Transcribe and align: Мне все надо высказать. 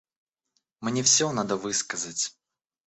Мне 0.79 1.03
все 1.03 1.31
надо 1.31 1.57
высказать. 1.57 2.35